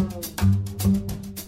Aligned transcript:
Thank 0.00 0.40
you. 0.40 0.59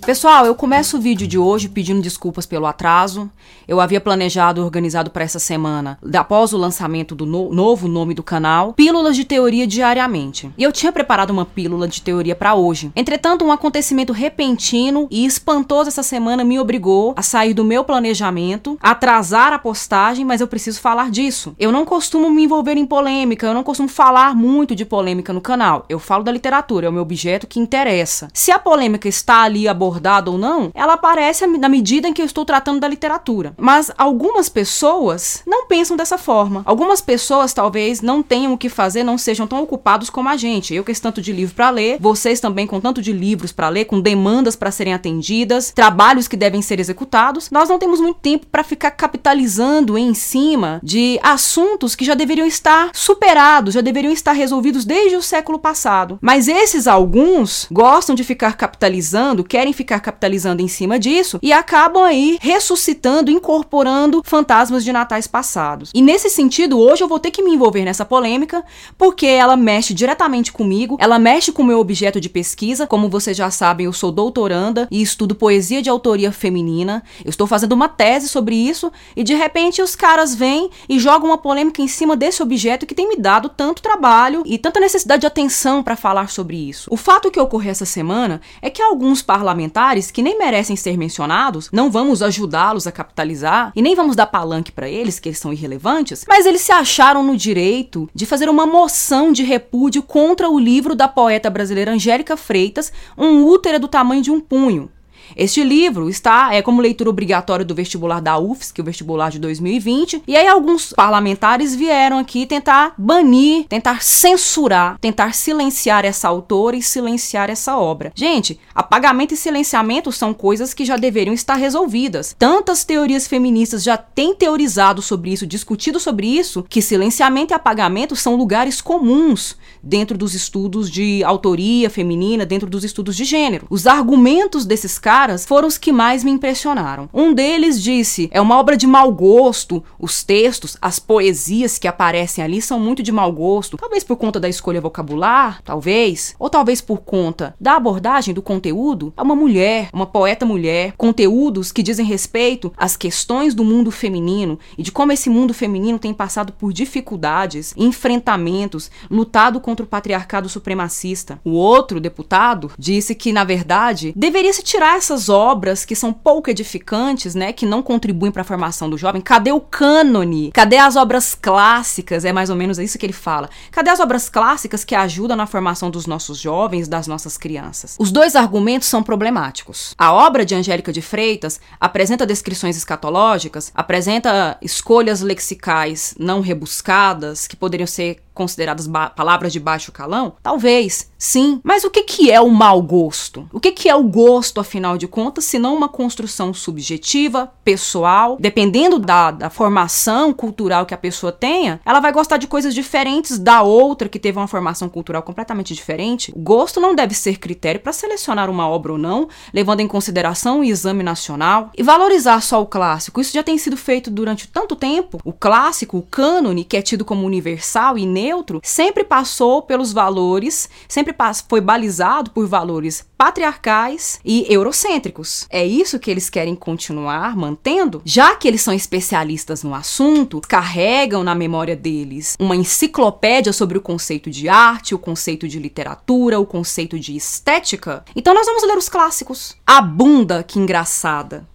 Pessoal, 0.05 0.45
eu 0.45 0.55
começo 0.57 0.97
o 0.97 1.01
vídeo 1.01 1.29
de 1.29 1.39
hoje 1.39 1.69
pedindo 1.69 2.03
desculpas 2.03 2.45
pelo 2.45 2.67
atraso. 2.67 3.31
Eu 3.69 3.81
havia 3.81 4.01
planejado 4.01 4.61
e 4.61 4.65
organizado 4.65 5.13
para 5.13 5.23
essa 5.23 5.39
semana, 5.39 5.97
após 6.13 6.53
o 6.53 6.59
lançamento 6.59 7.15
do 7.15 7.25
no 7.25 7.53
novo 7.53 7.87
nome 7.87 8.13
do 8.13 8.23
canal, 8.23 8.73
pílulas 8.73 9.15
de 9.15 9.25
teoria 9.25 9.65
diariamente. 9.65 10.51
E 10.59 10.63
eu 10.65 10.73
tinha 10.73 10.91
preparado 10.91 11.31
uma 11.31 11.47
pílula 11.47 11.87
de 11.87 12.03
teoria 12.03 12.35
para 12.35 12.53
hoje. 12.53 12.91
Entretanto, 12.97 13.45
um 13.45 13.53
acontecimento 13.53 14.13
repentino 14.13 15.07
e 15.09 15.25
espantoso 15.25 15.89
essa 15.89 16.03
semana 16.03 16.43
me 16.43 16.59
obrigou 16.59 17.15
a 17.17 17.23
sair 17.23 17.55
do 17.55 17.65
meu 17.65 17.85
planejamento, 17.85 18.77
atrasar 18.83 19.53
a 19.53 19.59
postagem, 19.59 20.25
mas 20.25 20.41
eu 20.41 20.49
preciso 20.49 20.81
falar 20.81 21.13
disso. 21.13 21.55
Eu 21.57 21.71
não 21.71 21.85
costumo 21.85 22.29
me 22.29 22.43
envolver 22.43 22.77
em 22.77 22.85
polêmica, 22.85 23.47
eu 23.47 23.55
não 23.55 23.63
costumo 23.63 23.89
falar 23.89 24.35
muito 24.35 24.75
de 24.75 24.85
polêmica 24.85 25.33
no 25.33 25.41
canal. 25.41 25.85
Eu 25.89 26.01
falo 26.01 26.25
da 26.25 26.33
literatura, 26.33 26.87
é 26.87 26.91
o 26.91 26.93
meu 26.93 27.03
objeto 27.03 27.47
que 27.47 27.61
interessa. 27.61 28.27
Se 28.35 28.51
a 28.51 28.59
polêmica 28.59 29.07
está 29.07 29.43
ali 29.43 29.69
abordada 29.69 29.93
abordada 30.03 30.31
ou 30.31 30.37
não, 30.37 30.71
ela 30.75 30.95
aparece 30.95 31.47
na 31.47 31.69
medida 31.69 32.09
em 32.09 32.13
que 32.13 32.21
eu 32.21 32.27
estou 32.27 32.45
tratando 32.45 32.81
da 32.81 32.89
literatura. 32.89 33.55
Mas 33.57 33.91
algumas 33.97 34.49
pessoas 34.49 35.43
não 35.47 35.67
pensam 35.67 35.97
dessa 35.97 36.19
forma. 36.19 36.63
Algumas 36.65 37.01
pessoas 37.01 37.55
talvez 37.55 38.01
não 38.01 38.23
tenham 38.23 38.53
o 38.53 38.59
que 38.59 38.69
fazer, 38.69 39.05
não 39.05 39.17
sejam 39.17 39.47
tão 39.47 39.63
ocupados 39.63 40.11
como 40.11 40.29
a 40.29 40.37
gente. 40.37 40.75
Eu 40.75 40.83
que 40.83 40.91
esse 40.91 41.01
tanto 41.01 41.23
de 41.23 41.33
livro 41.33 41.55
para 41.55 41.71
ler, 41.71 41.99
vocês 42.01 42.41
também 42.41 42.67
com 42.67 42.81
tanto 42.81 43.01
de 43.01 43.13
livros 43.13 43.53
para 43.53 43.69
ler, 43.69 43.85
com 43.85 44.01
demandas 44.01 44.57
para 44.57 44.71
serem 44.71 44.93
atendidas, 44.93 45.71
trabalhos 45.71 46.27
que 46.27 46.37
devem 46.37 46.61
ser 46.61 46.81
executados. 46.81 47.51
Nós 47.51 47.69
não 47.69 47.79
temos 47.79 48.01
muito 48.01 48.19
tempo 48.19 48.47
para 48.47 48.65
ficar 48.65 48.91
capitalizando 48.91 49.97
em 49.97 50.15
cima 50.15 50.81
de 50.83 51.21
assuntos 51.23 51.95
que 51.95 52.05
já 52.05 52.15
deveriam 52.15 52.47
estar 52.47 52.91
superados, 52.93 53.75
já 53.75 53.81
deveriam 53.81 54.13
estar 54.13 54.33
resolvidos 54.33 54.85
desde 54.85 55.17
o 55.17 55.23
século 55.23 55.59
passado. 55.59 56.19
Mas 56.21 56.49
esses 56.49 56.87
alguns 56.87 57.67
gostam 57.71 58.15
de 58.15 58.25
ficar 58.25 58.57
capitalizando, 58.57 59.45
querem 59.45 59.73
ficar 59.73 59.82
capitalizando 59.85 60.63
em 60.63 60.69
cima 60.69 60.99
disso 60.99 61.39
e 61.43 61.53
acabam 61.53 62.03
aí 62.03 62.39
ressuscitando, 62.41 63.31
incorporando 63.31 64.23
fantasmas 64.25 64.85
de 64.85 64.93
natais 64.93 65.27
passados. 65.27 65.91
E 65.95 66.03
nesse 66.03 66.29
sentido, 66.31 66.79
hoje 66.79 67.03
eu 67.03 67.09
vou 67.09 67.19
ter 67.19 67.31
que 67.31 67.43
me 67.43 67.53
envolver 67.53 67.85
nessa 67.85 68.05
polêmica, 68.05 68.65
porque 68.97 69.27
ela 69.27 69.57
mexe 69.57 69.95
diretamente 69.95 70.53
comigo, 70.53 70.97
ela 71.01 71.19
mexe 71.19 71.53
com 71.53 71.63
o 71.63 71.67
meu 71.67 71.79
objeto 71.79 72.21
de 72.21 72.29
pesquisa. 72.29 72.87
Como 72.87 73.09
vocês 73.09 73.37
já 73.37 73.51
sabem, 73.51 73.87
eu 73.87 73.93
sou 73.93 74.11
doutoranda 74.11 74.89
e 74.91 75.03
estudo 75.03 75.35
poesia 75.35 75.83
de 75.83 75.91
autoria 75.91 76.33
feminina. 76.33 77.03
Eu 77.25 77.31
estou 77.31 77.47
fazendo 77.47 77.73
uma 77.73 77.89
tese 77.89 78.29
sobre 78.29 78.55
isso 78.55 78.93
e 79.17 79.23
de 79.23 79.35
repente 79.35 79.83
os 79.83 79.97
caras 79.97 80.35
vêm 80.35 80.71
e 80.89 80.99
jogam 80.99 81.31
uma 81.31 81.39
polêmica 81.39 81.83
em 81.83 81.89
cima 81.89 82.17
desse 82.17 82.43
objeto 82.43 82.87
que 82.87 82.95
tem 82.95 83.09
me 83.09 83.17
dado 83.17 83.49
tanto 83.49 83.83
trabalho 83.83 84.43
e 84.47 84.59
tanta 84.59 84.81
necessidade 84.81 85.21
de 85.21 85.27
atenção 85.27 85.83
para 85.83 85.97
falar 85.97 86.29
sobre 86.29 86.57
isso. 86.57 86.89
O 86.93 86.97
fato 86.97 87.31
que 87.31 87.41
ocorreu 87.41 87.71
essa 87.71 87.85
semana 87.85 88.41
é 88.61 88.71
que 88.71 88.83
alguns 88.83 89.23
parlamentares 89.23 89.72
parlamentares 89.73 90.11
que 90.11 90.23
nem 90.23 90.39
merecem 90.39 90.77
ser 90.77 90.97
mencionados, 90.97 91.71
não 91.73 91.91
vamos 91.91 92.23
ajudá-los 92.23 92.87
a 92.87 92.93
capitalizar 92.93 93.73
e 93.75 93.83
nem 93.83 93.95
vamos 93.95 94.15
dar 94.15 94.27
palanque 94.27 94.71
para 94.71 94.89
eles, 94.89 95.19
que 95.19 95.31
eles 95.31 95.39
são 95.39 95.53
irrelevantes, 95.53 96.25
mas 96.29 96.47
eles 96.47 96.61
se 96.61 96.73
acharam 96.73 97.23
no 97.23 97.37
direito 97.37 98.09
de 98.15 98.27
fazer 98.27 98.49
uma 98.49 98.67
moção 98.67 99.33
de 99.33 99.43
repúdio 99.43 100.03
contra 100.03 100.49
o 100.49 100.59
livro 100.59 100.95
da 100.95 101.09
poeta 101.09 101.49
brasileira 101.51 101.93
Angélica 101.93 102.37
Freitas, 102.37 102.93
Um 103.17 103.45
útero 103.45 103.81
do 103.81 103.89
tamanho 103.89 104.23
de 104.23 104.31
um 104.31 104.41
punho. 104.41 104.91
Este 105.37 105.65
livro 105.65 106.11
está 106.11 106.55
é 106.55 106.61
como 106.61 106.83
leitura 106.83 107.09
obrigatória 107.09 107.65
do 107.65 107.75
vestibular 107.75 108.21
da 108.21 108.39
UFSC, 108.39 108.81
o 108.81 108.85
vestibular 108.85 109.31
de 109.31 109.39
2020, 109.39 110.23
e 110.27 110.37
aí 110.37 110.47
alguns 110.47 110.93
parlamentares 110.93 111.75
vieram 111.75 112.19
aqui 112.19 112.47
tentar 112.47 112.95
banir, 112.99 113.65
tentar 113.67 114.03
censurar, 114.03 114.99
tentar 115.01 115.35
silenciar 115.35 116.05
essa 116.05 116.29
autora 116.29 116.77
e 116.77 116.83
silenciar 116.83 117.49
essa 117.49 117.77
obra. 117.77 118.13
Gente, 118.15 118.61
apagamento 118.75 119.33
e 119.35 119.37
silenciamento 119.37 120.13
são 120.13 120.35
coisas 120.35 120.75
que 120.75 120.85
já 120.85 120.97
deveriam 120.97 121.35
estar 121.35 121.55
resolvidas. 121.55 122.37
Tantas 122.39 122.85
teorias 122.85 123.27
feministas 123.27 123.83
já 123.83 123.97
têm 123.97 124.35
teorizado 124.35 125.01
sobre 125.01 125.33
isso, 125.33 125.47
discutido 125.47 125.99
sobre 125.99 126.27
isso, 126.27 126.65
que 126.69 126.83
silenciamento 126.83 127.53
e 127.53 127.57
apagamento 127.57 128.15
são 128.15 128.37
lugares 128.37 128.81
comuns 128.81 129.57
dentro 129.83 130.19
dos 130.19 130.35
estudos 130.35 130.91
de 130.91 131.25
autoria 131.25 131.89
feminina, 131.89 132.45
dentro 132.45 132.69
dos 132.69 132.85
estudos 132.85 133.17
de 133.17 133.25
gênero. 133.25 133.67
Os 133.71 133.87
argumentos 133.87 134.67
desses 134.67 134.99
caras 134.99 135.22
foram 135.47 135.69
os 135.69 135.79
que 135.79 135.93
mais 135.93 136.25
me 136.25 136.31
impressionaram. 136.31 137.09
Um 137.13 137.33
deles 137.33 137.81
disse: 137.81 138.29
é 138.33 138.41
uma 138.41 138.59
obra 138.59 138.77
de 138.77 138.87
mau 138.87 139.13
gosto, 139.13 139.83
os 139.99 140.25
textos, 140.25 140.77
as 140.81 140.99
poesias 140.99 141.79
que 141.79 141.87
aparecem 141.87 142.43
ali 142.43 142.61
são 142.61 142.81
muito 142.81 143.03
de 143.03 143.13
mau 143.13 143.31
gosto, 143.33 143.77
talvez 143.77 144.03
por 144.03 144.17
conta 144.17 144.41
da 144.41 144.49
escolha 144.49 144.81
vocabular, 144.81 145.63
talvez, 145.63 146.35
ou 146.39 146.51
talvez 146.51 146.81
por 146.81 147.03
conta 147.03 147.55
da 147.61 147.77
abordagem 147.77 148.35
do 148.35 148.43
conteúdo. 148.43 149.13
É 149.17 149.23
uma 149.23 149.37
mulher, 149.37 149.89
uma 149.93 150.07
poeta 150.07 150.45
mulher, 150.45 150.95
conteúdos 150.97 151.71
que 151.71 151.83
dizem 151.83 152.05
respeito 152.05 152.73
às 152.77 152.97
questões 152.97 153.55
do 153.55 153.65
mundo 153.65 153.91
feminino 153.91 154.59
e 154.77 154.83
de 154.83 154.91
como 154.91 155.13
esse 155.13 155.31
mundo 155.31 155.55
feminino 155.55 155.99
tem 155.99 156.13
passado 156.13 156.53
por 156.53 156.73
dificuldades, 156.73 157.73
enfrentamentos, 157.77 158.91
lutado 159.11 159.61
contra 159.61 159.85
o 159.85 159.89
patriarcado 159.89 160.49
supremacista. 160.49 161.41
O 161.45 161.53
outro 161.53 162.01
deputado 162.01 162.71
disse 162.79 163.15
que, 163.15 163.33
na 163.33 163.45
verdade, 163.45 164.13
deveria 164.17 164.53
se 164.53 164.63
tirar 164.63 165.01
essas 165.13 165.29
obras 165.29 165.85
que 165.85 165.95
são 165.95 166.13
pouco 166.13 166.49
edificantes, 166.49 167.35
né, 167.35 167.53
que 167.53 167.67
não 167.67 167.83
contribuem 167.83 168.33
para 168.33 168.43
a 168.43 168.45
formação 168.45 168.89
do 168.89 168.97
jovem. 168.97 169.21
Cadê 169.21 169.53
o 169.53 169.61
cânone? 169.61 170.51
Cadê 170.53 170.79
as 170.79 170.97
obras 170.97 171.35
clássicas? 171.35 172.25
É 172.25 172.33
mais 172.33 172.49
ou 172.49 172.57
menos 172.57 172.79
isso 172.79 172.99
que 172.99 173.05
ele 173.05 173.13
fala. 173.13 173.51
Cadê 173.71 173.91
as 173.91 174.01
obras 174.01 174.29
clássicas 174.29 174.85
que 174.85 174.95
ajudam 174.95 175.37
na 175.37 175.47
formação 175.47 175.91
dos 175.91 176.07
nossos 176.07 176.39
jovens, 176.39 176.89
das 176.89 177.07
nossas 177.07 177.37
crianças? 177.37 177.97
Os 177.99 178.11
dois 178.11 178.35
argumentos 178.35 178.89
são 178.89 179.03
problemáticos. 179.03 179.95
A 179.99 180.13
obra 180.13 180.45
de 180.45 180.55
Angélica 180.55 180.93
de 180.93 181.03
Freitas 181.03 181.61
apresenta 181.79 182.27
descrições 182.27 182.77
escatológicas, 182.77 183.71
apresenta 183.75 184.57
escolhas 184.63 185.21
lexicais 185.21 186.15
não 186.19 186.41
rebuscadas 186.41 187.47
que 187.47 187.57
poderiam 187.57 187.87
ser 187.87 188.23
consideradas 188.35 188.89
palavras 189.15 189.53
de 189.53 189.61
baixo 189.61 189.93
calão? 189.93 190.35
Talvez, 190.43 191.11
sim. 191.19 191.61
Mas 191.63 191.85
o 191.85 191.91
que, 191.91 192.03
que 192.03 192.31
é 192.31 192.41
o 192.41 192.49
mau 192.51 192.83
gosto? 192.83 193.49
O 193.53 193.61
que, 193.61 193.73
que 193.73 193.89
é 193.89 193.95
o 193.95 194.03
gosto, 194.03 194.61
afinal 194.61 194.97
de 194.99 195.07
contas, 195.07 195.45
se 195.45 195.59
não 195.59 195.75
uma 195.75 195.89
construção 195.89 196.53
subjetiva, 196.53 197.53
pessoal? 197.65 198.37
Dependendo 198.41 198.99
da, 198.99 199.31
da 199.31 199.51
formação 199.51 200.33
cultural 200.33 200.87
que 200.87 200.95
a 200.95 200.99
pessoa 200.99 201.33
tenha, 201.33 201.81
ela 201.85 202.01
vai 202.01 202.13
gostar 202.13 202.37
de 202.37 202.47
coisas 202.47 202.75
diferentes 202.75 203.39
da 203.39 203.63
outra 203.63 204.09
que 204.09 204.19
teve 204.19 204.39
uma 204.39 204.49
formação 204.49 204.89
cultural 204.89 205.23
completamente 205.23 205.75
diferente. 205.75 206.33
O 206.35 206.41
gosto 206.41 206.81
não 206.81 206.95
deve 206.95 207.15
ser 207.15 207.39
critério 207.39 207.81
para 207.81 207.93
selecionar 207.93 208.51
uma 208.51 208.69
obra 208.69 208.93
ou 208.93 208.99
não, 208.99 209.29
levando 209.53 209.81
em 209.81 209.89
consideração 209.89 210.61
o 210.61 210.65
exame 210.65 211.03
nacional. 211.03 211.71
E 211.77 211.83
valorizar 211.83 212.41
só 212.41 212.61
o 212.61 212.67
clássico, 212.67 213.21
isso 213.21 213.33
já 213.33 213.43
tem 213.43 213.59
sido 213.59 213.77
feito 213.77 214.11
durante 214.11 214.49
tanto 214.49 214.77
tempo. 214.77 215.21
O 215.25 215.33
clássico, 215.33 215.99
o 215.99 216.03
cânone, 216.03 216.65
que 216.65 216.77
é 216.77 216.83
tido 216.83 217.05
como 217.05 217.27
universal 217.27 217.99
e 217.99 218.07
neutro, 218.23 218.61
sempre 218.63 219.05
passou 219.05 219.63
pelos 219.63 219.93
valores, 219.93 220.69
sempre 220.89 221.15
foi 221.49 221.61
balizado 221.61 222.31
por 222.31 222.47
valores 222.47 223.05
patriarcais 223.17 224.21
e 224.25 224.47
eurocêntricos. 224.53 225.47
É 225.51 225.65
isso 225.65 225.99
que 225.99 226.11
eles 226.11 226.31
querem 226.31 226.55
continuar 226.55 227.37
mantendo? 227.37 228.03
Já 228.05 228.35
que 228.37 228.49
eles 228.49 228.63
são 228.63 228.75
especialistas 228.75 229.63
no 229.63 229.75
assunto, 229.75 230.41
carregam 230.49 231.23
na 231.23 231.35
memória 231.35 231.77
deles 231.77 232.37
uma 232.39 232.57
enciclopédia 232.57 233.53
sobre 233.53 233.79
o 233.79 233.81
conceito 233.81 234.31
de 234.31 234.49
arte, 234.49 234.95
o 234.95 234.99
conceito 234.99 235.49
de 235.49 235.59
literatura, 235.59 236.41
o 236.41 236.47
conceito 236.47 236.99
de 236.99 237.17
estética. 237.17 238.05
Então 238.15 238.35
nós 238.35 238.47
vamos 238.47 238.63
ler 238.65 238.77
os 238.77 238.89
clássicos. 238.89 239.57
A 239.67 239.81
bunda 239.81 240.43
que 240.43 240.59
engraçada. 240.59 241.47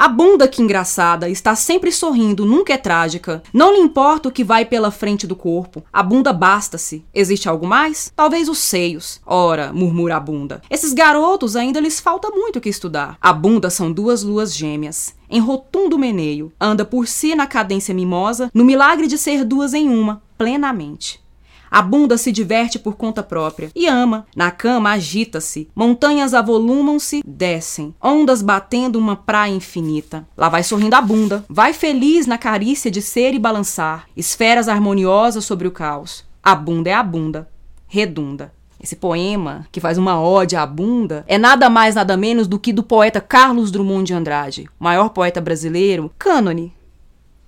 A 0.00 0.08
bunda 0.08 0.48
que 0.48 0.62
engraçada 0.62 1.28
está 1.28 1.54
sempre 1.54 1.92
sorrindo, 1.92 2.46
nunca 2.46 2.72
é 2.72 2.78
trágica. 2.78 3.42
Não 3.52 3.70
lhe 3.70 3.80
importa 3.80 4.30
o 4.30 4.32
que 4.32 4.42
vai 4.42 4.64
pela 4.64 4.90
frente 4.90 5.26
do 5.26 5.36
corpo. 5.36 5.84
A 5.92 6.02
bunda 6.02 6.32
basta-se. 6.32 7.04
Existe 7.12 7.50
algo 7.50 7.66
mais? 7.66 8.10
Talvez 8.16 8.48
os 8.48 8.56
seios. 8.56 9.20
Ora, 9.26 9.74
murmura 9.74 10.16
a 10.16 10.20
bunda. 10.20 10.62
Esses 10.70 10.94
garotos 10.94 11.54
ainda 11.54 11.80
lhes 11.80 12.00
falta 12.00 12.30
muito 12.30 12.56
o 12.56 12.62
que 12.62 12.70
estudar. 12.70 13.18
A 13.20 13.30
bunda 13.30 13.68
são 13.68 13.92
duas 13.92 14.22
luas 14.22 14.56
gêmeas 14.56 15.14
em 15.30 15.38
rotundo 15.38 15.96
meneio, 15.96 16.52
anda 16.60 16.84
por 16.84 17.06
si 17.06 17.36
na 17.36 17.46
cadência 17.46 17.94
mimosa, 17.94 18.50
no 18.52 18.64
milagre 18.64 19.06
de 19.06 19.16
ser 19.16 19.44
duas 19.44 19.72
em 19.72 19.88
uma, 19.88 20.22
plenamente. 20.36 21.22
A 21.70 21.80
bunda 21.80 22.18
se 22.18 22.32
diverte 22.32 22.78
por 22.78 22.96
conta 22.96 23.22
própria 23.22 23.70
e 23.74 23.86
ama. 23.86 24.26
Na 24.34 24.50
cama 24.50 24.90
agita-se. 24.90 25.68
Montanhas 25.74 26.34
avolumam-se, 26.34 27.22
descem. 27.24 27.94
Ondas 28.02 28.42
batendo 28.42 28.98
uma 28.98 29.14
praia 29.14 29.52
infinita. 29.52 30.26
Lá 30.36 30.48
vai 30.48 30.64
sorrindo 30.64 30.96
a 30.96 31.00
bunda. 31.00 31.44
Vai 31.48 31.72
feliz 31.72 32.26
na 32.26 32.36
carícia 32.36 32.90
de 32.90 33.00
ser 33.00 33.34
e 33.34 33.38
balançar. 33.38 34.06
Esferas 34.16 34.68
harmoniosas 34.68 35.44
sobre 35.44 35.68
o 35.68 35.70
caos. 35.70 36.24
A 36.42 36.54
bunda 36.54 36.90
é 36.90 36.94
a 36.94 37.02
bunda. 37.02 37.48
Redunda. 37.86 38.52
Esse 38.82 38.96
poema, 38.96 39.66
que 39.70 39.78
faz 39.78 39.98
uma 39.98 40.18
ode 40.20 40.56
à 40.56 40.64
bunda, 40.64 41.22
é 41.28 41.36
nada 41.36 41.68
mais 41.68 41.96
nada 41.96 42.16
menos 42.16 42.48
do 42.48 42.58
que 42.58 42.72
do 42.72 42.82
poeta 42.82 43.20
Carlos 43.20 43.70
Drummond 43.70 44.06
de 44.06 44.14
Andrade, 44.14 44.70
maior 44.78 45.10
poeta 45.10 45.38
brasileiro, 45.38 46.10
cânone. 46.18 46.74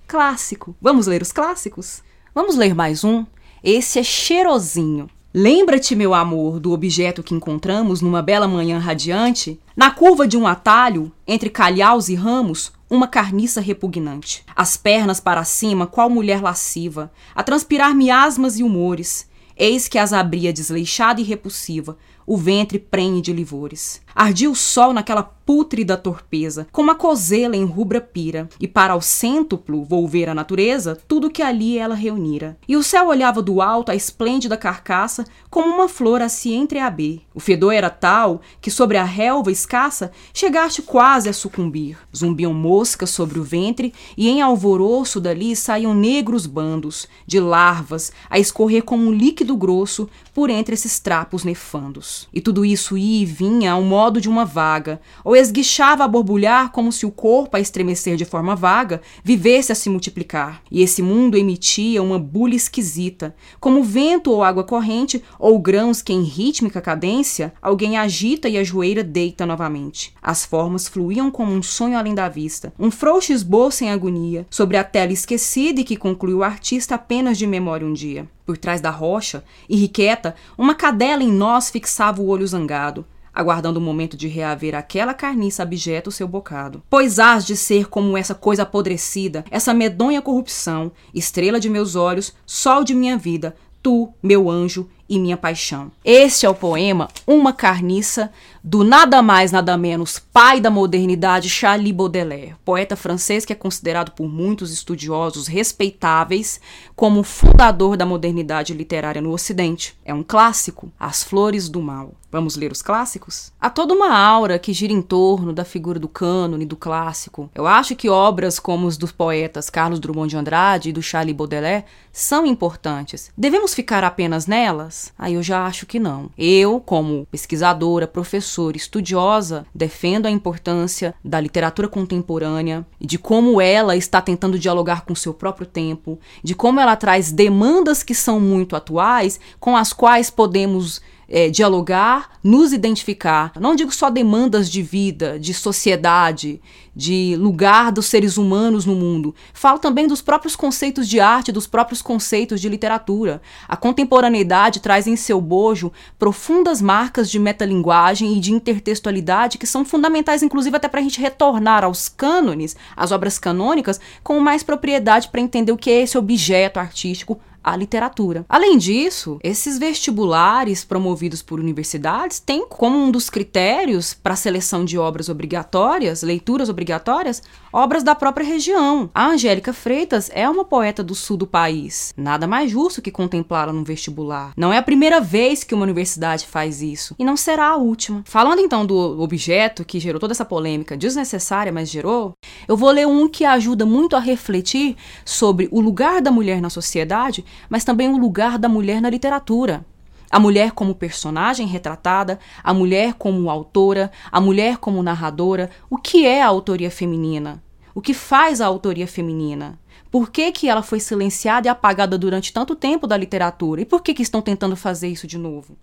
Clássico. 0.05 0.75
Vamos 0.79 1.07
ler 1.07 1.23
os 1.23 1.31
clássicos? 1.31 2.03
Vamos 2.35 2.55
ler 2.55 2.75
mais 2.75 3.03
um? 3.03 3.25
Esse 3.63 3.97
é 3.97 4.03
cheirosinho. 4.03 5.09
Lembra-te, 5.33 5.95
meu 5.95 6.13
amor, 6.13 6.59
do 6.59 6.73
objeto 6.73 7.23
que 7.23 7.33
encontramos 7.33 8.01
numa 8.01 8.21
bela 8.21 8.45
manhã 8.45 8.77
radiante? 8.77 9.57
Na 9.73 9.89
curva 9.89 10.27
de 10.27 10.35
um 10.35 10.45
atalho, 10.45 11.09
entre 11.25 11.49
calhaus 11.49 12.09
e 12.09 12.13
ramos, 12.13 12.73
uma 12.89 13.07
carniça 13.07 13.61
repugnante. 13.61 14.43
As 14.53 14.75
pernas 14.75 15.21
para 15.21 15.45
cima, 15.45 15.87
qual 15.87 16.09
mulher 16.09 16.41
lasciva, 16.41 17.09
a 17.33 17.41
transpirar 17.41 17.95
miasmas 17.95 18.59
e 18.59 18.63
humores. 18.63 19.29
Eis 19.55 19.87
que 19.87 19.97
as 19.97 20.11
abria 20.11 20.51
desleixada 20.51 21.21
e 21.21 21.23
repulsiva, 21.23 21.97
o 22.27 22.35
ventre 22.35 22.77
prenhe 22.77 23.21
de 23.21 23.31
livores. 23.31 24.01
Ardia 24.15 24.49
o 24.49 24.55
sol 24.55 24.93
naquela 24.93 25.23
pútrida 25.23 25.97
torpeza, 25.97 26.67
como 26.71 26.91
a 26.91 26.95
cozela 26.95 27.55
em 27.55 27.65
rubra 27.65 27.99
pira, 27.99 28.47
e 28.59 28.67
para 28.67 28.95
o 28.95 29.01
cêntuplo 29.01 29.83
volver 29.83 30.29
a 30.29 30.33
natureza 30.33 30.97
tudo 31.07 31.29
que 31.29 31.41
ali 31.41 31.77
ela 31.77 31.95
reunira. 31.95 32.57
E 32.67 32.77
o 32.77 32.83
céu 32.83 33.07
olhava 33.07 33.41
do 33.41 33.61
alto 33.61 33.91
a 33.91 33.95
esplêndida 33.95 34.55
carcaça, 34.55 35.25
como 35.49 35.73
uma 35.73 35.89
flor 35.89 36.21
a 36.21 36.29
se 36.29 36.53
entreaber. 36.53 37.21
O 37.33 37.39
fedor 37.39 37.73
era 37.73 37.89
tal 37.89 38.41
que 38.61 38.71
sobre 38.71 38.97
a 38.97 39.03
relva 39.03 39.51
escassa 39.51 40.11
chegaste 40.33 40.81
quase 40.81 41.27
a 41.27 41.33
sucumbir. 41.33 41.97
Zumbiam 42.15 42.53
moscas 42.53 43.09
sobre 43.09 43.39
o 43.39 43.43
ventre, 43.43 43.93
e 44.15 44.29
em 44.29 44.41
alvoroço 44.41 45.19
dali 45.19 45.55
saíam 45.55 45.93
negros 45.93 46.45
bandos, 46.45 47.07
de 47.27 47.39
larvas, 47.39 48.11
a 48.29 48.39
escorrer 48.39 48.83
como 48.83 49.07
um 49.07 49.11
líquido 49.11 49.57
grosso 49.57 50.09
por 50.33 50.49
entre 50.49 50.73
esses 50.73 50.99
trapos 50.99 51.43
nefandos. 51.43 52.27
E 52.33 52.39
tudo 52.39 52.63
isso 52.63 52.97
ia 52.97 53.23
e 53.23 53.25
vinha 53.25 53.73
ao 53.73 53.81
modo 53.81 54.02
modo 54.03 54.19
de 54.19 54.27
uma 54.27 54.43
vaga, 54.43 54.99
ou 55.23 55.33
esguichava 55.33 56.03
a 56.03 56.07
borbulhar 56.09 56.73
como 56.73 56.91
se 56.91 57.05
o 57.05 57.11
corpo, 57.11 57.55
a 57.55 57.59
estremecer 57.61 58.17
de 58.17 58.25
forma 58.25 58.53
vaga, 58.53 59.01
vivesse 59.23 59.71
a 59.71 59.75
se 59.75 59.89
multiplicar. 59.89 60.61
E 60.69 60.81
esse 60.81 61.01
mundo 61.01 61.37
emitia 61.37 62.03
uma 62.03 62.19
bulha 62.19 62.53
esquisita, 62.53 63.33
como 63.61 63.81
vento 63.81 64.29
ou 64.29 64.43
água 64.43 64.65
corrente, 64.65 65.23
ou 65.39 65.57
grãos 65.57 66.01
que, 66.01 66.11
em 66.11 66.21
rítmica 66.21 66.81
cadência, 66.81 67.53
alguém 67.61 67.97
agita 67.97 68.49
e 68.49 68.57
a 68.57 68.63
joeira 68.63 69.05
deita 69.05 69.45
novamente. 69.45 70.13
As 70.21 70.43
formas 70.43 70.89
fluíam 70.89 71.31
como 71.31 71.53
um 71.53 71.63
sonho 71.63 71.97
além 71.97 72.13
da 72.13 72.27
vista, 72.27 72.73
um 72.77 72.91
frouxo 72.91 73.31
esboço 73.31 73.85
em 73.85 73.89
agonia, 73.89 74.45
sobre 74.49 74.75
a 74.75 74.83
tela 74.83 75.13
esquecida 75.13 75.79
e 75.79 75.85
que 75.85 75.95
concluiu 75.95 76.39
o 76.39 76.43
artista 76.43 76.95
apenas 76.95 77.37
de 77.37 77.47
memória 77.47 77.87
um 77.87 77.93
dia. 77.93 78.27
Por 78.45 78.57
trás 78.57 78.81
da 78.81 78.89
rocha, 78.89 79.45
irrequieta, 79.69 80.35
uma 80.57 80.75
cadela 80.75 81.23
em 81.23 81.31
nós 81.31 81.69
fixava 81.69 82.21
o 82.21 82.27
olho 82.27 82.45
zangado 82.45 83.05
aguardando 83.33 83.79
o 83.79 83.81
momento 83.81 84.15
de 84.15 84.27
reaver 84.27 84.75
aquela 84.75 85.13
carniça 85.13 85.63
abjeta 85.63 86.09
o 86.09 86.11
seu 86.11 86.27
bocado. 86.27 86.83
Pois 86.89 87.19
hás 87.19 87.45
de 87.45 87.57
ser 87.57 87.89
como 87.89 88.17
essa 88.17 88.35
coisa 88.35 88.63
apodrecida, 88.63 89.43
essa 89.49 89.73
medonha 89.73 90.21
corrupção, 90.21 90.91
estrela 91.13 91.59
de 91.59 91.69
meus 91.69 91.95
olhos, 91.95 92.33
sol 92.45 92.83
de 92.83 92.93
minha 92.93 93.17
vida, 93.17 93.55
tu, 93.81 94.13
meu 94.21 94.49
anjo 94.49 94.89
e 95.09 95.19
minha 95.19 95.35
paixão. 95.35 95.91
Este 96.05 96.45
é 96.45 96.49
o 96.49 96.55
poema 96.55 97.09
Uma 97.27 97.51
Carniça, 97.51 98.31
do 98.63 98.81
nada 98.81 99.21
mais 99.21 99.51
nada 99.51 99.75
menos 99.75 100.19
pai 100.19 100.61
da 100.61 100.69
modernidade 100.69 101.49
Charles 101.49 101.91
Baudelaire, 101.91 102.55
poeta 102.63 102.95
francês 102.95 103.43
que 103.43 103.51
é 103.51 103.55
considerado 103.55 104.11
por 104.11 104.29
muitos 104.29 104.71
estudiosos 104.71 105.47
respeitáveis 105.47 106.61
como 106.95 107.23
fundador 107.23 107.97
da 107.97 108.05
modernidade 108.05 108.73
literária 108.73 109.21
no 109.21 109.31
Ocidente. 109.31 109.97
É 110.05 110.13
um 110.13 110.23
clássico, 110.23 110.89
As 110.97 111.23
Flores 111.23 111.67
do 111.67 111.81
Mal. 111.81 112.13
Vamos 112.31 112.55
ler 112.55 112.71
os 112.71 112.81
clássicos? 112.81 113.51
Há 113.61 113.69
toda 113.69 113.93
uma 113.93 114.17
aura 114.17 114.57
que 114.57 114.73
gira 114.73 114.91
em 114.91 115.03
torno 115.03 115.53
da 115.53 115.63
figura 115.63 115.99
do 115.99 116.07
cânone, 116.07 116.65
do 116.65 116.75
clássico. 116.75 117.47
Eu 117.53 117.67
acho 117.67 117.95
que 117.95 118.09
obras 118.09 118.57
como 118.57 118.87
os 118.87 118.97
dos 118.97 119.11
poetas 119.11 119.69
Carlos 119.69 119.99
Drummond 119.99 120.31
de 120.31 120.37
Andrade 120.37 120.89
e 120.89 120.93
do 120.93 121.01
Charles 121.03 121.35
Baudelaire 121.35 121.85
são 122.11 122.43
importantes. 122.43 123.31
Devemos 123.37 123.75
ficar 123.75 124.03
apenas 124.03 124.47
nelas? 124.47 125.13
Aí 125.15 125.35
eu 125.35 125.43
já 125.43 125.67
acho 125.67 125.85
que 125.85 125.99
não. 125.99 126.31
Eu, 126.35 126.79
como 126.79 127.27
pesquisadora, 127.29 128.07
professora, 128.07 128.52
estudiosa, 128.75 129.65
defendo 129.73 130.25
a 130.25 130.31
importância 130.31 131.13
da 131.23 131.39
literatura 131.39 131.87
contemporânea 131.87 132.85
de 132.99 133.17
como 133.17 133.59
ela 133.59 133.95
está 133.95 134.21
tentando 134.21 134.59
dialogar 134.59 135.05
com 135.05 135.15
seu 135.15 135.33
próprio 135.33 135.65
tempo, 135.65 136.19
de 136.43 136.55
como 136.55 136.79
ela 136.79 136.95
traz 136.95 137.31
demandas 137.31 138.03
que 138.03 138.15
são 138.15 138.39
muito 138.39 138.75
atuais, 138.75 139.39
com 139.59 139.75
as 139.75 139.93
quais 139.93 140.29
podemos 140.29 141.01
é, 141.33 141.49
dialogar, 141.49 142.29
nos 142.43 142.73
identificar. 142.73 143.51
Não 143.59 143.75
digo 143.75 143.91
só 143.91 144.11
demandas 144.11 144.69
de 144.69 144.83
vida, 144.83 145.39
de 145.39 145.51
sociedade, 145.51 146.61
de 146.95 147.35
lugar 147.39 147.91
dos 147.91 148.05
seres 148.05 148.37
humanos 148.37 148.85
no 148.85 148.93
mundo. 148.93 149.33
Falo 149.51 149.79
também 149.79 150.07
dos 150.07 150.21
próprios 150.21 150.55
conceitos 150.55 151.07
de 151.09 151.19
arte, 151.19 151.51
dos 151.51 151.65
próprios 151.65 152.03
conceitos 152.03 152.61
de 152.61 152.69
literatura. 152.69 153.41
A 153.67 153.75
contemporaneidade 153.75 154.79
traz 154.79 155.07
em 155.07 155.15
seu 155.15 155.41
bojo 155.41 155.91
profundas 156.19 156.83
marcas 156.83 157.31
de 157.31 157.39
metalinguagem 157.39 158.37
e 158.37 158.39
de 158.39 158.53
intertextualidade 158.53 159.57
que 159.57 159.65
são 159.65 159.83
fundamentais, 159.83 160.43
inclusive, 160.43 160.77
até 160.77 160.87
para 160.87 160.99
a 160.99 161.03
gente 161.03 161.19
retornar 161.19 161.83
aos 161.83 162.07
cânones, 162.07 162.75
às 162.95 163.11
obras 163.11 163.39
canônicas, 163.39 163.99
com 164.23 164.39
mais 164.39 164.61
propriedade 164.61 165.29
para 165.29 165.41
entender 165.41 165.71
o 165.71 165.77
que 165.77 165.89
é 165.89 166.03
esse 166.03 166.15
objeto 166.15 166.79
artístico 166.79 167.39
a 167.63 167.75
literatura. 167.75 168.45
Além 168.49 168.77
disso, 168.77 169.39
esses 169.43 169.77
vestibulares 169.77 170.83
promovidos 170.83 171.41
por 171.41 171.59
universidades 171.59 172.39
têm 172.39 172.67
como 172.67 172.97
um 172.97 173.09
dos 173.09 173.29
critérios 173.29 174.13
para 174.13 174.35
seleção 174.35 174.83
de 174.83 174.97
obras 174.97 175.29
obrigatórias, 175.29 176.23
leituras 176.23 176.69
obrigatórias, 176.69 177.41
obras 177.71 178.03
da 178.03 178.13
própria 178.13 178.45
região. 178.45 179.09
A 179.13 179.27
Angélica 179.27 179.73
Freitas 179.73 180.29
é 180.33 180.49
uma 180.49 180.65
poeta 180.65 181.03
do 181.03 181.15
sul 181.15 181.37
do 181.37 181.47
país. 181.47 182.13
Nada 182.17 182.45
mais 182.45 182.69
justo 182.69 183.01
que 183.01 183.11
contemplá-la 183.11 183.71
num 183.71 183.83
vestibular. 183.83 184.53
Não 184.57 184.73
é 184.73 184.77
a 184.77 184.83
primeira 184.83 185.21
vez 185.21 185.63
que 185.63 185.73
uma 185.73 185.83
universidade 185.83 186.45
faz 186.45 186.81
isso 186.81 187.15
e 187.17 187.23
não 187.23 187.37
será 187.37 187.69
a 187.69 187.77
última. 187.77 188.23
Falando 188.25 188.59
então 188.59 188.85
do 188.85 189.21
objeto 189.21 189.85
que 189.85 189.99
gerou 189.99 190.19
toda 190.19 190.33
essa 190.33 190.45
polêmica 190.45 190.97
desnecessária, 190.97 191.71
mas 191.71 191.89
gerou, 191.89 192.33
eu 192.67 192.75
vou 192.75 192.91
ler 192.91 193.07
um 193.07 193.27
que 193.27 193.45
ajuda 193.45 193.85
muito 193.85 194.15
a 194.15 194.19
refletir 194.19 194.95
sobre 195.25 195.67
o 195.71 195.79
lugar 195.79 196.21
da 196.21 196.31
mulher 196.31 196.61
na 196.61 196.69
sociedade 196.69 197.45
mas 197.69 197.83
também 197.83 198.09
o 198.09 198.17
lugar 198.17 198.57
da 198.57 198.69
mulher 198.69 199.01
na 199.01 199.09
literatura. 199.09 199.85
A 200.29 200.39
mulher 200.39 200.71
como 200.71 200.95
personagem 200.95 201.67
retratada, 201.67 202.39
a 202.63 202.73
mulher 202.73 203.13
como 203.13 203.49
autora, 203.49 204.11
a 204.31 204.41
mulher 204.41 204.77
como 204.77 205.03
narradora. 205.03 205.69
O 205.89 205.97
que 205.97 206.25
é 206.25 206.41
a 206.41 206.47
autoria 206.47 206.89
feminina? 206.89 207.63
O 207.93 208.01
que 208.01 208.13
faz 208.13 208.59
a 208.59 208.65
autoria 208.65 209.07
feminina? 209.07 209.79
Por 210.09 210.31
que, 210.31 210.51
que 210.51 210.67
ela 210.67 210.81
foi 210.81 210.99
silenciada 210.99 211.67
e 211.67 211.69
apagada 211.69 212.17
durante 212.17 212.53
tanto 212.53 212.75
tempo 212.75 213.05
da 213.05 213.17
literatura? 213.17 213.81
E 213.81 213.85
por 213.85 214.01
que, 214.01 214.13
que 214.13 214.23
estão 214.23 214.41
tentando 214.41 214.75
fazer 214.75 215.07
isso 215.07 215.27
de 215.27 215.37
novo? 215.37 215.77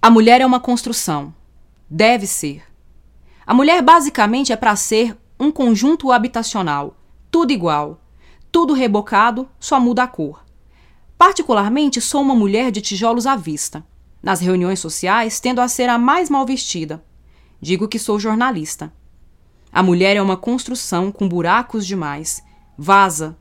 A 0.00 0.10
mulher 0.10 0.40
é 0.40 0.46
uma 0.46 0.60
construção. 0.60 1.34
Deve 1.88 2.26
ser. 2.26 2.62
A 3.46 3.54
mulher 3.54 3.82
basicamente 3.82 4.52
é 4.52 4.56
para 4.56 4.76
ser 4.76 5.16
um 5.38 5.50
conjunto 5.50 6.12
habitacional, 6.12 6.96
tudo 7.30 7.52
igual, 7.52 8.00
tudo 8.50 8.72
rebocado, 8.72 9.48
só 9.58 9.80
muda 9.80 10.04
a 10.04 10.06
cor. 10.06 10.44
Particularmente, 11.24 12.02
sou 12.02 12.20
uma 12.20 12.34
mulher 12.34 12.70
de 12.70 12.82
tijolos 12.82 13.26
à 13.26 13.34
vista. 13.34 13.82
Nas 14.22 14.40
reuniões 14.40 14.78
sociais, 14.78 15.40
tendo 15.40 15.58
a 15.58 15.66
ser 15.68 15.88
a 15.88 15.96
mais 15.96 16.28
mal 16.28 16.44
vestida. 16.44 17.02
Digo 17.58 17.88
que 17.88 17.98
sou 17.98 18.20
jornalista. 18.20 18.92
A 19.72 19.82
mulher 19.82 20.18
é 20.18 20.20
uma 20.20 20.36
construção 20.36 21.10
com 21.10 21.26
buracos 21.26 21.86
demais. 21.86 22.42
Vaza. 22.76 23.34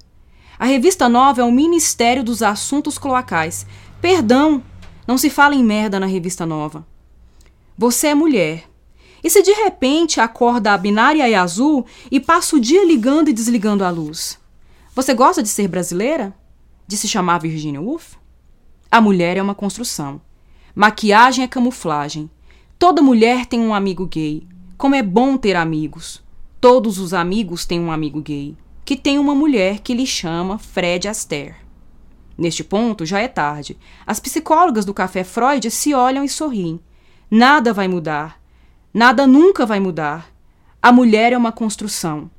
A 0.58 0.64
revista 0.64 1.10
nova 1.10 1.42
é 1.42 1.44
o 1.44 1.52
Ministério 1.52 2.24
dos 2.24 2.42
Assuntos 2.42 2.98
Cloacais. 2.98 3.66
Perdão, 4.00 4.64
não 5.06 5.18
se 5.18 5.30
fala 5.30 5.54
em 5.54 5.62
merda 5.62 6.00
na 6.00 6.06
revista 6.06 6.46
nova. 6.46 6.88
Você 7.78 8.08
é 8.08 8.16
mulher. 8.16 8.64
E 9.22 9.30
se 9.30 9.42
de 9.42 9.52
repente 9.52 10.22
acorda 10.22 10.72
a 10.72 10.78
binária 10.78 11.28
e 11.28 11.36
azul 11.36 11.86
e 12.10 12.18
passa 12.18 12.56
o 12.56 12.62
dia 12.62 12.86
ligando 12.86 13.28
e 13.28 13.34
desligando 13.34 13.84
a 13.84 13.90
luz? 13.90 14.40
Você 14.96 15.14
gosta 15.14 15.44
de 15.44 15.50
ser 15.50 15.68
brasileira? 15.68 16.34
De 16.88 16.98
se 16.98 17.08
chamar 17.08 17.40
Virginia 17.40 17.82
Woolf? 17.82 18.16
A 18.92 19.02
mulher 19.02 19.38
é 19.38 19.42
uma 19.42 19.56
construção. 19.56 20.22
Maquiagem 20.76 21.44
é 21.44 21.48
camuflagem. 21.48 22.30
Toda 22.78 23.02
mulher 23.02 23.46
tem 23.46 23.60
um 23.60 23.74
amigo 23.74 24.06
gay. 24.06 24.48
Como 24.78 24.96
é 24.96 25.02
bom 25.02 25.38
ter 25.38 25.56
amigos. 25.56 26.24
Todos 26.60 26.98
os 26.98 27.14
amigos 27.14 27.66
têm 27.66 27.80
um 27.80 27.92
amigo 27.92 28.22
gay, 28.22 28.58
que 28.86 28.96
tem 28.96 29.20
uma 29.20 29.36
mulher 29.36 29.80
que 29.80 29.94
lhe 29.94 30.06
chama 30.06 30.58
Fred 30.58 31.08
Astaire. 31.08 31.56
Neste 32.38 32.64
ponto, 32.64 33.06
já 33.06 33.20
é 33.20 33.28
tarde. 33.28 33.78
As 34.06 34.20
psicólogas 34.20 34.86
do 34.86 34.94
Café 34.94 35.24
Freud 35.24 35.70
se 35.70 35.94
olham 35.94 36.24
e 36.24 36.30
sorriem. 36.30 36.80
Nada 37.30 37.74
vai 37.74 37.88
mudar. 37.88 38.42
Nada 38.94 39.28
nunca 39.28 39.66
vai 39.66 39.80
mudar. 39.80 40.32
A 40.82 40.92
mulher 40.92 41.34
é 41.34 41.38
uma 41.38 41.52
construção. 41.52 42.30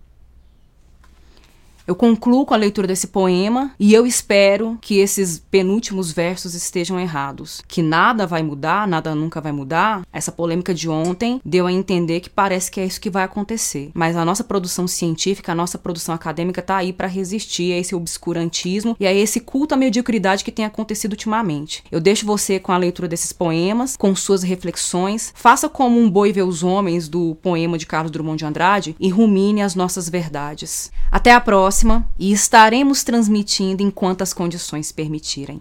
Eu 1.87 1.95
concluo 1.95 2.47
com 2.47 2.55
a 2.55 2.57
leitura 2.57 2.87
desse 2.87 3.09
poema 3.09 3.73
e 3.79 3.93
eu 3.93 4.07
espero 4.07 4.79
que 4.81 4.99
esses 4.99 5.39
penúltimos 5.39 6.11
versos 6.11 6.55
estejam 6.55 6.99
errados. 6.99 7.63
Que 7.69 7.83
nada 7.83 8.27
vai 8.27 8.43
mudar, 8.43 8.89
nada 8.89 9.15
nunca 9.15 9.39
vai 9.39 9.53
mudar. 9.53 10.03
Essa 10.11 10.33
polêmica 10.33 10.73
de 10.73 10.89
ontem 10.89 11.41
deu 11.45 11.67
a 11.67 11.73
entender 11.73 12.21
que 12.21 12.31
parece 12.31 12.71
que 12.71 12.81
é 12.81 12.87
isso 12.87 13.01
que 13.01 13.11
vai 13.11 13.25
acontecer. 13.25 13.91
Mas 13.93 14.17
a 14.17 14.25
nossa 14.25 14.43
produção 14.43 14.89
científica, 14.89 15.53
a 15.53 15.55
nossa 15.55 15.77
produção 15.77 16.15
acadêmica 16.15 16.61
está 16.61 16.77
aí 16.79 16.91
para 16.91 17.07
resistir 17.07 17.75
a 17.75 17.79
esse 17.79 17.95
obscurantismo 17.95 18.97
e 18.99 19.07
a 19.07 19.13
esse 19.13 19.39
culto 19.39 19.75
à 19.75 19.77
mediocridade 19.77 20.43
que 20.43 20.53
tem 20.53 20.65
acontecido 20.65 21.13
ultimamente. 21.13 21.85
Eu 21.93 22.01
deixo 22.01 22.25
você 22.25 22.59
com 22.59 22.73
a 22.73 22.79
leitura 22.79 23.09
desses 23.09 23.33
poemas, 23.33 23.95
com 23.95 24.17
suas 24.17 24.43
reflexões. 24.43 25.35
Faça 25.37 25.69
como 25.69 26.01
um 26.01 26.11
boi 26.11 26.33
vê 26.33 26.43
os 26.43 26.63
homens 26.63 27.09
do 27.09 27.35
poema 27.43 27.77
de 27.77 27.87
Carlos 27.87 28.11
Drummond 28.11 28.39
de 28.39 28.47
Andrade 28.47 28.97
e 28.99 29.11
rumine 29.11 29.61
as 29.61 29.75
nossas 29.75 30.09
verdades. 30.09 30.91
Até 31.11 31.33
a 31.33 31.41
próxima 31.75 32.09
e 32.17 32.33
estaremos 32.33 33.03
transmitindo 33.03 33.83
enquanto 33.83 34.23
as 34.23 34.33
condições 34.33 34.93
permitirem. 34.93 35.61